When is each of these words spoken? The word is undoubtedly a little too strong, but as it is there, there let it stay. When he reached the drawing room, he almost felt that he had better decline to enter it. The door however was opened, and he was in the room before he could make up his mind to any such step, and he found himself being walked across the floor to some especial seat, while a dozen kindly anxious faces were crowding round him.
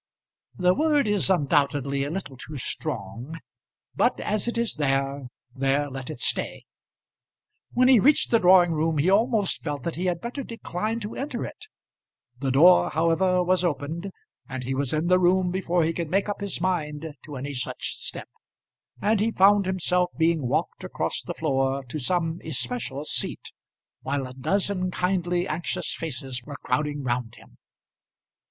The 0.57 0.73
word 0.73 1.07
is 1.07 1.29
undoubtedly 1.29 2.03
a 2.03 2.09
little 2.09 2.35
too 2.35 2.57
strong, 2.57 3.39
but 3.95 4.19
as 4.19 4.47
it 4.47 4.57
is 4.57 4.77
there, 4.77 5.27
there 5.53 5.91
let 5.91 6.09
it 6.09 6.19
stay. 6.19 6.63
When 7.73 7.87
he 7.87 7.99
reached 7.99 8.31
the 8.31 8.39
drawing 8.39 8.71
room, 8.71 8.97
he 8.97 9.11
almost 9.11 9.63
felt 9.63 9.83
that 9.83 9.97
he 9.97 10.05
had 10.07 10.19
better 10.19 10.41
decline 10.41 10.99
to 11.01 11.13
enter 11.15 11.45
it. 11.45 11.67
The 12.39 12.49
door 12.49 12.89
however 12.89 13.43
was 13.43 13.63
opened, 13.63 14.09
and 14.49 14.63
he 14.63 14.73
was 14.73 14.91
in 14.91 15.05
the 15.05 15.19
room 15.19 15.51
before 15.51 15.83
he 15.83 15.93
could 15.93 16.09
make 16.09 16.27
up 16.27 16.41
his 16.41 16.59
mind 16.59 17.13
to 17.25 17.35
any 17.35 17.53
such 17.53 17.99
step, 18.03 18.27
and 19.03 19.19
he 19.19 19.29
found 19.29 19.67
himself 19.67 20.09
being 20.17 20.47
walked 20.47 20.83
across 20.83 21.21
the 21.21 21.35
floor 21.35 21.83
to 21.83 21.99
some 21.99 22.39
especial 22.43 23.05
seat, 23.05 23.51
while 24.01 24.25
a 24.25 24.33
dozen 24.33 24.89
kindly 24.89 25.47
anxious 25.47 25.93
faces 25.93 26.41
were 26.43 26.57
crowding 26.63 27.03
round 27.03 27.35
him. 27.35 27.59